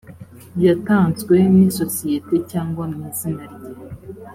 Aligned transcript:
yatanzwe 0.65 1.35
n’isosiyete 1.53 2.35
cyangwa 2.51 2.83
mu 2.91 2.99
izina 3.11 3.43
rye 3.51 3.69